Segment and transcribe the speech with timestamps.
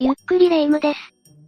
[0.00, 0.98] ゆっくりレ夢ムです。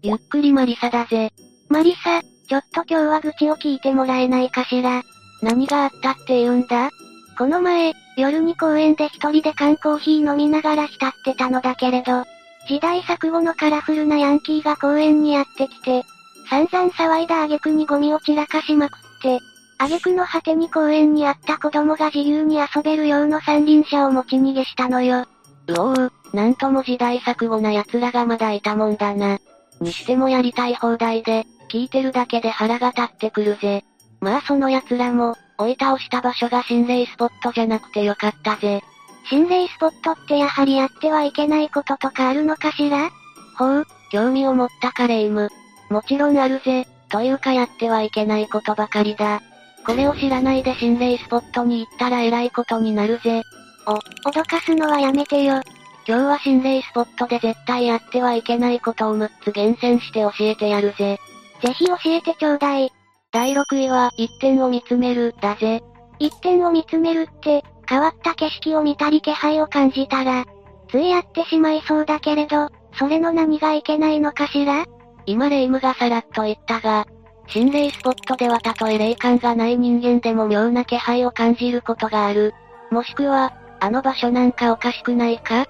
[0.03, 1.31] ゆっくりマリサだぜ。
[1.69, 5.03] マリサ、ちょっと今日は愚痴を聞いてもらえないかしら。
[5.41, 6.91] 何があったって言うんだ？
[7.39, 12.25] この前、夜に公園で一人で缶コーヒー飲みながら浸ってたのだけれど、
[12.67, 16.03] 時代錯誤のカラフルなヤンキーが公園にやってきて、
[16.49, 19.39] 散々騒いだ挙句にゴミを散らかしまくって、
[19.79, 25.25] 挙句の果てに公園にあった子供が自由に遊べる用の三輪車を持ち逃げしたのよ。
[25.69, 29.39] うおう、なんとも時代錯誤な奴らがまだいたもんだな。
[29.81, 33.85] にしてもやりたい放題で、聞いてるだけで腹が立ってくるぜ。
[34.21, 38.83] まあその奴らも、追い倒した場所が心霊スポットじゃなくてよかったぜ。
[39.29, 43.11] 心霊スポットってやはりやってはいけないこととかあるのかしら？
[43.57, 45.49] ほう、興味を持ったかレイム。
[45.89, 49.43] もちろんあるぜ、というかやってはいけないことばかりだ。
[49.85, 53.43] これを知らないで心霊スポットに行ったら偉いことになるぜ。
[53.87, 53.95] お、
[54.29, 55.61] 脅かすのはやめてよ。
[56.07, 61.19] 今日は心霊スポットで絶対やってはいけないことを6つ厳選して教えてやるぜ。
[61.63, 62.91] ぜひ教えてちょうだい。
[63.33, 65.83] 第6位は、一点を見つめる、だぜ。
[66.19, 70.47] 一点を見つめるって、変わった景色を見たり気配を感じたら、
[70.91, 74.85] ついやってしまいそうだけれど、それの何がいけないのかしら？
[75.27, 77.07] 今レイムがさらっと言ったが、
[77.47, 82.55] 心霊スポットではたとえ霊感がない人間でも妙な気配を感じることがある。
[82.91, 85.67] もしくは、あの場所なんかおかしくないか？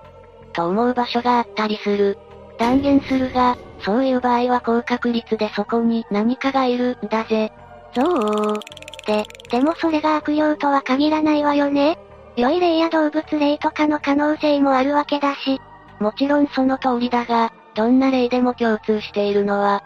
[0.53, 2.19] と思う場所があったりする。
[2.59, 7.53] 断言するが、そういう場合は高確率でそこに何かがいるんだぜ。
[7.95, 8.61] そう
[9.07, 11.98] で、でもそれが悪霊とは限らないわよね
[12.37, 15.61] 良い霊や動物霊とかの可能性もあるわけだし。
[15.98, 19.83] もちろんその通りだが、どんな霊でも共通しているのは、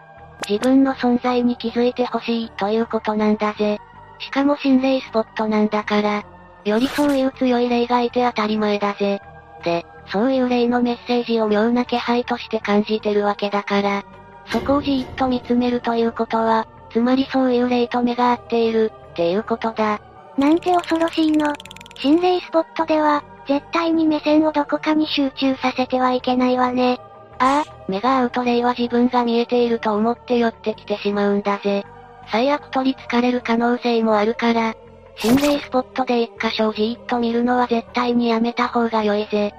[0.47, 3.79] 自分の存在に気づいてほしいということなんだぜ。
[4.19, 6.23] しかも心霊スポットなんだから、
[6.63, 9.21] よりそういう強い霊がいて当たり前だぜ。
[9.63, 14.03] で、そういう霊のメッセージを妙な気配として感じてるわけだから、
[14.51, 19.99] そこをじーっと見つめるということは、つまりそういう霊と目が合っている、っていうことだ。
[20.37, 21.53] なんて恐ろしいの。
[21.95, 26.99] 心霊スポットでは、絶対に目線をどこかに集中させてはいけないわね。
[27.39, 31.83] ああ、目が合うと霊は自分が見えていると思って寄ってきてしまうんだぜ。
[32.31, 34.73] 最悪取り憑かれる可能性もあるから、
[35.17, 39.53] 心霊スポットで一箇所をじーっと見るのは絶対にやめた方が良いぜ。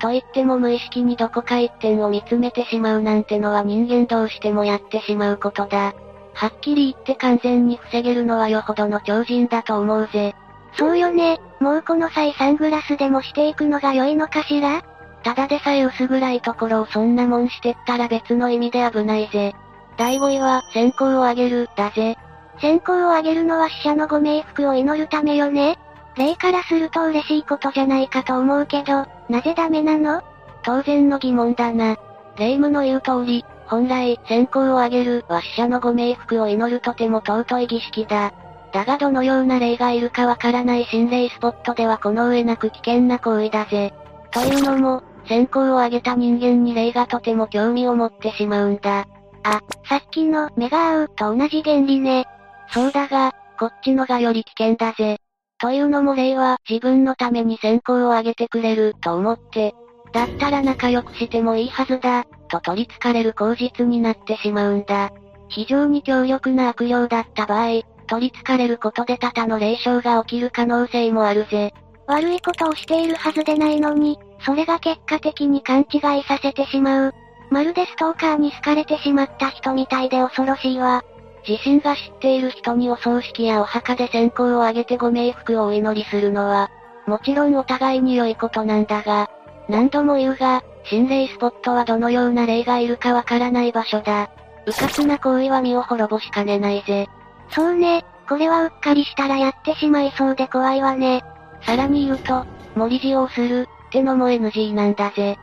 [0.00, 5.94] と言っても無意識にどこか一点を見つめてしまうなんてのは人間どうしてもやってしまうことだ。
[6.34, 10.34] はっきり言って完全に防げるのはよほどの超人だと思うぜ。
[10.76, 14.82] そうよね、もうこの際サングラスでもしていくのが良いのかしら？
[15.22, 19.54] ただでさえ薄暗いところをそんなもんしてったら別の意味で危ないぜ。
[19.96, 22.18] 第5位は、先行をあげる、だぜ。
[22.60, 25.76] 先行をあげるのは死者のご冥福を祈るためよね
[26.16, 30.22] 霊からすると嬉しいことじゃないかと思うけど、なぜダメなの？
[30.62, 31.96] 当然の疑問だな。
[32.36, 38.32] 霊夢の言う通り、本来、先行をあげるは死者のご冥福を祈るとても尊い儀式だ。
[38.72, 43.94] だがどのような霊がいるかわからない心霊スポットではこの上なく危険な行為だぜ。
[44.32, 49.06] というのも、先行をあげた人間に霊がとても興味を持ってしまうんだ。
[49.44, 52.26] あ、さっきの目が合うと同じ原理ね。
[52.70, 55.18] そうだが、こっちのがより危険だぜ。
[55.58, 59.74] というのも霊は自分のために先行をあげてくれると思って、
[60.12, 65.10] だったら仲良くしてもいいはずだ、と取り憑かれる口実になってしまうんだ。
[65.48, 71.72] 非常に強力な悪霊だった場合、取り憑かれることで多々の霊障が起きる可能性もあるぜ。
[72.06, 77.14] 悪いことをしているはずでないのに、それが結果的に勘違いさせてしまう。
[77.50, 81.02] まるでストーカーに好かれてしまった人みたいで恐ろしいわ。
[81.46, 86.70] 自身が知っている人にお葬式やお墓で線香をあげてご冥福をお祈りするのは、
[87.06, 89.28] もちろんお互いに良いことなんだが、
[89.68, 94.30] 何度も言うが、心霊スポットはどのような霊がいるかわからない場所だ。
[94.66, 97.06] うかつな行為は身を滅ぼしかねないぜ。
[97.50, 101.22] そうね、これはうっかりしたらやってしまいそうで怖いわね。
[101.62, 102.44] さらに言うと、
[102.74, 105.38] 森塩をする、ってのも NG なんだぜ。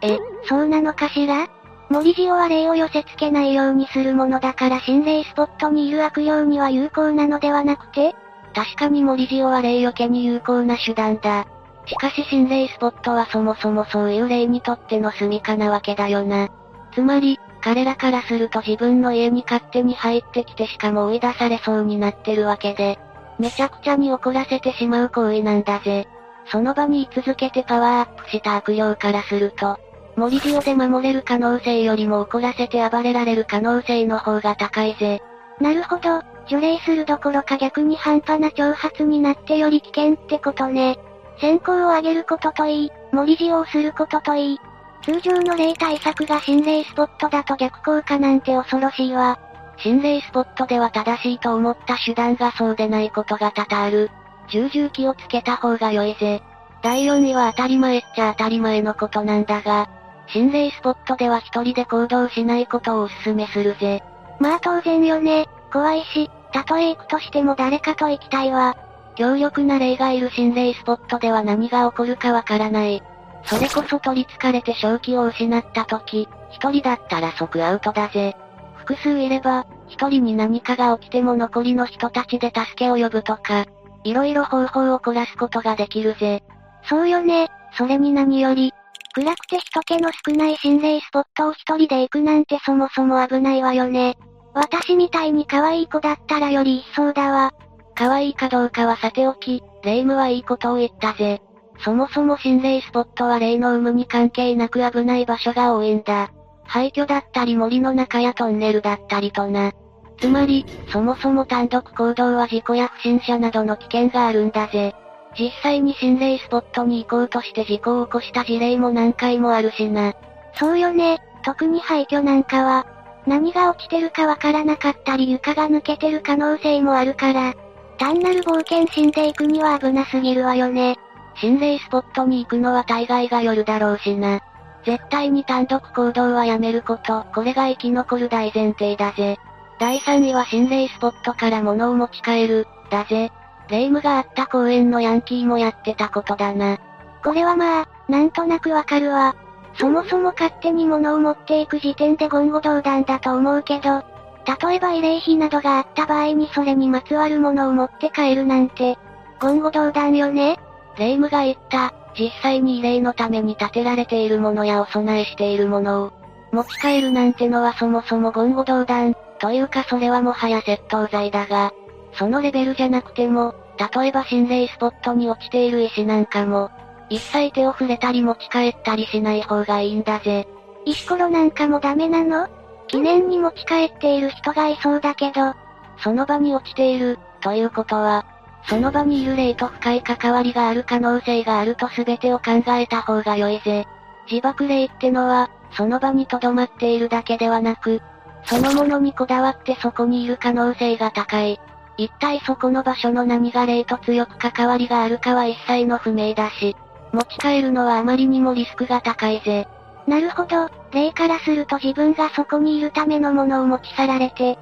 [0.00, 1.46] え、そうなのかしら？
[1.92, 8.14] 森塩は霊を寄せ付けないようにするものだから心霊スポットにいる悪霊には有効なのではなくて
[8.54, 11.46] 確かに森塩は霊よけに有効な手段だ。
[11.84, 16.48] しかし心霊スポットはそもそもそういう霊にとっての住処なわけだよな。
[16.94, 22.98] つまり、彼らからすると自分の家に勝手に入ってきてしかも追い出されそうになってるわけで、
[23.38, 26.06] めちゃくちゃに怒らせてしまう行為なんだぜ。
[26.46, 29.78] その場に居続けてパワーアップした悪霊からすると、
[30.16, 35.22] 森塩で守れる可能性よりも怒らせて暴れられる可能性の方が高いぜ。
[35.60, 40.98] なるほど、除霊するどころか逆に半端な挑発になってより危険ってことね。
[41.40, 44.58] 先行を上げることといい、森塩をすることといい。
[45.02, 49.38] 通常の霊対策が心霊スポットだと逆効果なんて恐ろしいわ。
[49.78, 54.10] 心霊スポットでは正しいと思った手段がそうでないことが多々ある。
[54.48, 56.42] 重々気をつけた方が良いぜ。
[56.82, 59.88] 第4位は当たり前っちゃ当たり前のことなんだが、
[60.28, 64.02] 心霊スポットでは一人で行動しないことをお勧めするぜ。
[64.40, 65.46] まあ当然よね。
[65.72, 68.76] 怖いし、たとえ行くとしても誰かと行きたいわ。
[69.14, 73.02] 強力な霊がいる心霊スポットでは何が起こるかわからない。
[73.44, 78.36] それこそ取り憑かれて正気を失った時、一人だったら即アウトだぜ。
[78.76, 83.66] 複数いれば、一人に何かが起きても残りの人たちで助けを呼ぶとか、
[84.04, 86.42] いろいろ方法を凝らすことができるぜ。
[86.88, 88.72] そうよね、それに何より、
[89.14, 94.16] 暗くて人気の少ない心霊スポットを一人で行くなんてそもそも危ないわよね。
[94.54, 97.52] 私みたいに可愛い子だったらより一層だわ。
[97.94, 101.42] 可愛いかどうかはさておき、霊夢はいいことを言ったぜ。
[101.84, 106.30] そもそも心霊スポットは霊の有無に関係なく危ない場所が多いんだ。
[106.64, 109.72] 廃墟だったり森の中やトンネルだったりとな。
[110.18, 114.94] つまり、そもそも単独行動は事故や不審者などの危険があるんだぜ。
[115.38, 120.14] 実際に心霊スポットに行こうとして事故を起こした事例も何回もあるしな。
[120.54, 122.86] そうよね、特に廃墟なんかは、
[123.26, 127.54] 何が落ちてるかわからなかったり床が抜けてる可能性もあるから、
[127.98, 130.96] 単なる冒険心で行くには危なすぎるわよね。
[131.36, 134.40] 心霊スポットに行くのは大概が夜だろうしな。
[134.84, 139.38] 絶対に単独行動はやめること、これが生き残る大前提だぜ。
[139.78, 143.30] 第3位は心霊スポットから物を持ち帰る、だぜ。
[143.68, 146.78] 霊夢があった公園のヤンキーもやってたことだな。
[147.22, 149.34] これはまあ、なんとなくわかるわ。
[149.78, 154.04] そもそも勝手に物を持っていく時点で言語道断だと思うけど、
[154.44, 158.98] 例えば慰霊碑などがあった場合にそれにまつわるものを持って帰るなんて、
[159.40, 160.58] 言語道断よね。
[160.98, 166.12] 霊夢が言った、実際に慰霊のために建てられているものやお供えしているものを、
[166.52, 171.72] 持ち帰るなんてのはそもそも言語道断、というかそれはもはや窃盗罪だが、
[172.14, 176.70] そのレベルじゃなくても、例えば心霊スポットに落ちている石なんかも、
[177.08, 180.46] 一切手を触れたり持ち帰ったりしない方がいいんだぜ。
[180.84, 182.48] 石ころなんかもダメなの？
[182.88, 185.54] 記念に持ち帰っている人がいそうだけど、
[186.02, 188.26] その場に落ちている、ということは、
[188.68, 193.86] その場にいる霊と深い関わりがある可能性があると全てを考えた方が良いぜ。
[194.30, 198.00] 自爆霊ってのは、その場に留まっているだけではなく、
[198.44, 201.60] そのものにこだわってそこにいる可能性が高い。
[201.96, 206.76] 一体そこの場所の何が霊と強く関わりがあるかは一切の不明だし、
[207.12, 209.68] 持ち帰るのはあまりにもリスクが高いぜ。
[210.06, 214.58] なるほど、霊からすると自分がそこにいるためのものを持ち去られて、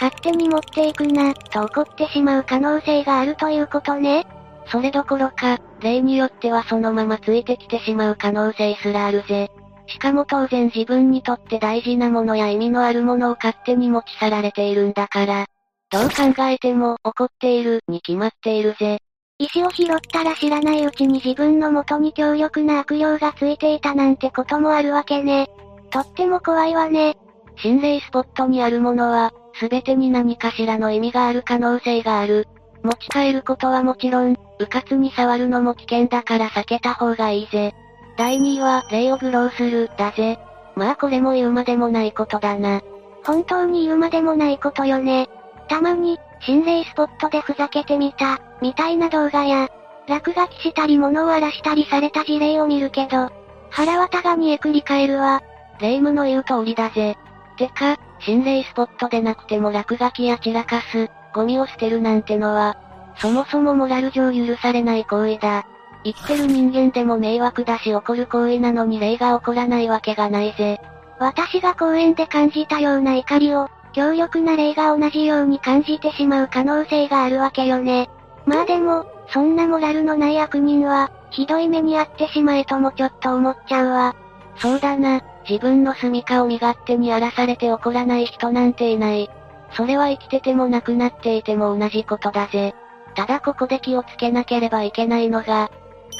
[0.00, 4.26] 勝手に持っていくな、と怒ってしまう可能性があるということね。
[4.66, 9.50] それどころか、例によってはそのままついてきてしまう可能性すらあるぜ。
[9.86, 15.46] しかも当然自分にとって大事なものや意味のあるものを勝手に持ち去られているんだから。
[15.92, 18.98] どう考えても怒っているに決まっているぜ。
[19.38, 25.48] 石を拾ったら知らないうちに自分の元に強力な悪霊がついていたなんてこともあるわけね。
[25.90, 27.16] とっても怖いわね。
[27.56, 32.48] 心霊スポットにあるものは、すべてに何かしらの意味がある可能性がある。
[32.82, 37.74] 持ち帰ることはもちろん、迂闊に触るのも危険だから避けた方がいいぜ。
[38.16, 40.38] 第2位は、霊を愚弄する、だぜ。
[40.74, 42.80] まあこれも言うまでもないことだな。
[43.24, 45.28] 本当に言うまでもないことよね。
[45.72, 49.70] たまに、心霊スポットでふざけてみた、みたいな動画や、
[50.06, 53.30] 落書きしたり物を荒らしたりされた事例を見るけど、
[53.70, 55.42] 腹渡が煮えくり返るわ。
[55.80, 57.16] 霊夢の言う通りだぜ。
[57.56, 62.76] てか、心霊スポットでなくても落書きや散らかす、ゴミを捨てるなんてのは、
[63.16, 65.64] そもそもモラル上許されない行為だ。
[66.04, 70.82] 生きてる人間でも迷惑だし起こる行為なのに霊が起こらないわけがないぜ。
[71.18, 78.10] 私が公園で感じたような怒りを、強力な霊が同じように感じてしまう可能性があるわけよね。
[78.46, 84.14] まあでも、そんなモラルのない悪人は、ひどい目に遭ってしまえともちょっと思っちゃうわ。
[84.56, 89.30] そうだな、自分の住処を身勝手に荒らされて怒らない人なんていない。
[89.72, 92.74] それは生きてても亡くなっていても同じことだぜ。
[93.14, 95.70] ただここで気をつけなければいけないのが、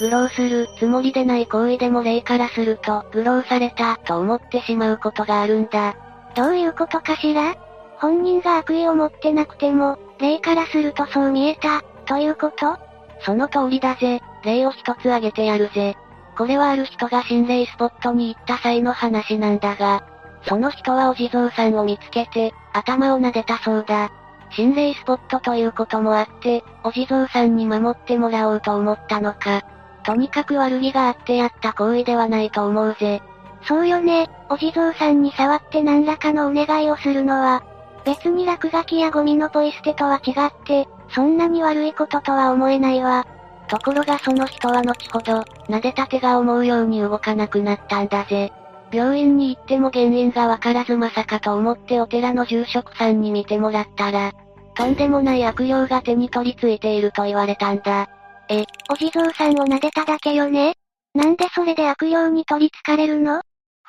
[0.00, 5.94] 愚弄するつもりでない行為でも霊からすると、愚弄されたと思ってしまうことがあるんだ。
[6.34, 7.54] どういうことかしら？
[7.98, 12.78] 本人が悪意を持ってなくても、霊からするとそう見えた、ということ？
[13.20, 14.20] その通りだぜ。
[14.44, 15.96] 例を一つ挙げてやるぜ。
[16.36, 20.04] これはある人が心霊スポットに行った際の話なんだが、
[20.48, 24.10] その人はお地蔵さんを見つけて、頭を撫でたそうだ。
[24.50, 29.62] 心霊スポットということもあって、お地蔵さんに守ってもらおうと思ったのか。
[30.04, 33.22] とにかく悪気があってやった行為ではないと思うぜ。
[33.66, 37.62] そうよね、お地蔵さんに触って何らかのお願いをするのは、
[38.04, 43.26] 別に落書きやゴミのポイ捨てとは違って、そんなに悪いこととは思えないわ。
[43.68, 48.52] ところがその人は後ほど、撫でた手が思うように動かなくなったんだぜ。
[48.92, 54.32] 病院に行っても原因がわからずまさかと思ってお寺の住職さんに見てもらったら、
[54.74, 58.08] とんでもない悪霊が手に取り付いていると言われたんだ。
[58.48, 60.74] え、お地蔵さんを撫でただけよね？
[61.14, 63.42] なんでそれで悪霊に取り憑かれるの？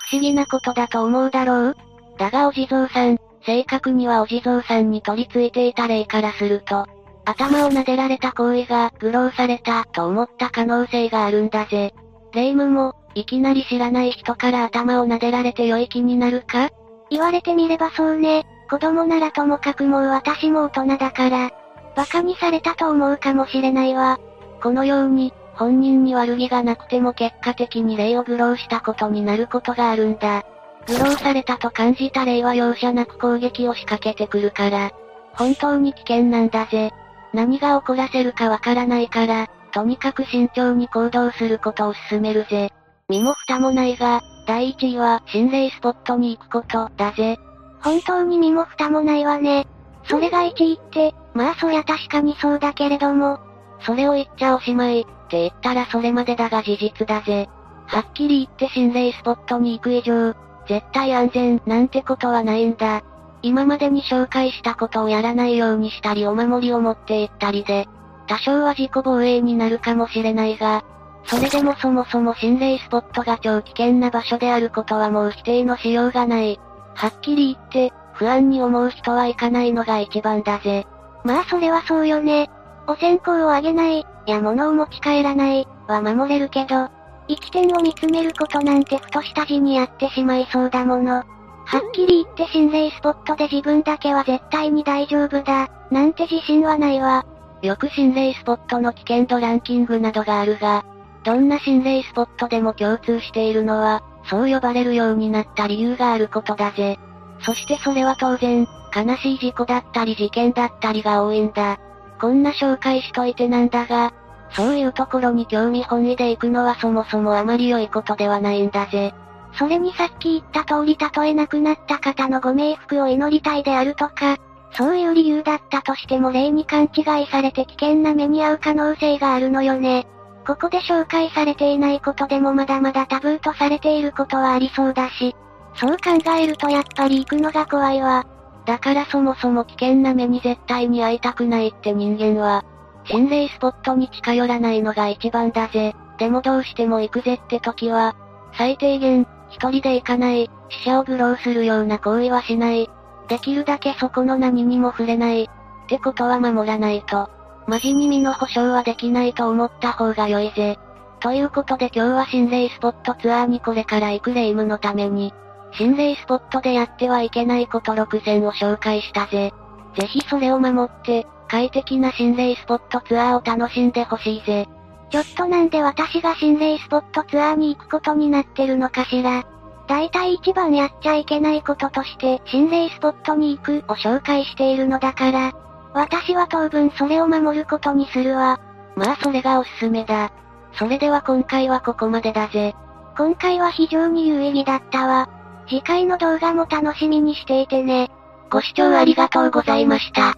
[0.10, 1.75] 不思議なことだと思うだろう？
[2.17, 6.86] だがお地蔵さん、正確にはお地蔵さんに取り付いていた霊からすると、
[7.25, 11.93] 頭を撫でられた行為が、愚弄された、と思った可能性があるんだぜ。
[12.33, 16.69] 霊夢も、いきなり知らない人から頭を撫でられて良い気になるか？
[17.10, 18.45] 言われてみればそうね。
[18.69, 21.51] 子供ならともかくもう私も大人だから、
[21.95, 24.19] 馬鹿にされたと思うかもしれないわ。
[24.62, 30.43] このように、本人に悪気がなくても結果的に霊を愚弄したことになることがあるんだ。
[30.88, 34.91] 愚弄されたと感じた霊は容赦なく攻撃を仕掛けてくるから、
[35.33, 36.91] 本当に危険なんだぜ。
[37.33, 42.72] 何が起こらせるかわからないから、とにかく慎重に行動することを勧めるぜ。
[43.10, 47.38] 身も蓋もないが、第一位は心霊スポットに行くことだぜ。
[47.81, 49.67] 本当に身も蓋もないわね。
[50.05, 53.39] それが1位って、まあそりゃ確かにそうだけれども。
[53.86, 57.50] それを言っちゃおしまい、って言ったらそれまでだが事実だぜ。
[57.88, 60.34] はっきり言って心霊スポットに行く以上、
[60.68, 63.04] 絶対安全なんてことはないんだ。
[63.42, 67.88] 今までに紹介したことをやらないようにしたりお守りを持って行ったりで、
[68.28, 70.84] 多少は自己防衛になるかもしれないが、
[71.25, 76.60] それでもそもそも心霊スポットが超危険な場所であることはもう否定のしようがない。
[76.96, 80.86] はっきり言って、不安に思う人は行かないのが一番だぜ。
[81.24, 82.50] まあそれはそうよね。
[82.88, 86.90] お線香をあげない、や物を持ち帰らない、は守れるけど、
[87.28, 91.24] 生き点を見つめることなんてふとした時にやってしまいそうだもの。
[91.66, 97.25] はっきり言って心霊スポットで自分だけは絶対に大丈夫だ、なんて自信はないわ。
[97.62, 100.84] よく心霊スポットの危険度ランキングなどがあるが、
[101.24, 107.00] どんな心霊スポットでも共通しているのは、そう呼ばれるようになった理由があることだぜ。
[107.40, 111.80] そしてそれは当然、悲しい事故だったり事件だったりが多いんだ。
[112.24, 114.13] こんな紹介しといてなんだが、
[114.51, 119.13] そういうところに興味本位で行くのはそもそもあまり良いことではないんだぜ。
[119.60, 124.38] それにさっき言った通りたとえ亡くなった方のご冥福を祈りたいであるとか、
[124.72, 130.08] そういう理由だったとしても霊に勘違いされて危険な目に遭う可能性があるのよね。
[130.48, 135.36] ここで紹介されていないことでもまだまだタブーとされていることはありそうだし、
[135.75, 138.25] そう考えるとやっぱり行くのが怖いわ。
[138.65, 142.63] だからそもそも危険な目に絶対に会いたくないって人間は、
[143.05, 145.93] 心霊スポットに近寄らないのが一番だぜ。
[146.17, 148.15] でもどうしても行くぜって時は、
[148.58, 152.89] 最低限、一人で行かない、死者を愚弄するような行為はしない。
[153.27, 155.43] できるだけそこの何にも触れない。
[155.43, 157.29] ってことは守らないと。
[157.67, 160.79] マジに身の保証はできないと思った方が良いぜ。
[161.20, 165.34] ということで今日は心霊スポットツアーにこれから行く霊夢のために、
[165.77, 169.53] 心霊スポットでやってはいけないこと6選を紹介したぜ。
[169.98, 174.68] ぜひそれを守って、快適な心霊スポットツアーを楽しんでほしいぜ。
[175.12, 179.44] ちょっとなんで私が心霊スポットツアーに行くことになってるのかしら。
[179.88, 185.53] 大体一番やっちゃいけないこととして、心霊スポットに行くを紹介しているのだから、
[185.94, 188.60] 私は当分それを守ることにするわ。
[188.96, 190.32] まあそれがおすすめだ。
[190.74, 192.74] それでは今回はここまでだぜ。
[193.15, 195.30] 今回は非常に有意義だったわ。
[195.67, 198.10] 次回の動画も楽しみにしていてね。
[198.50, 200.36] ご視聴ありがとうございました。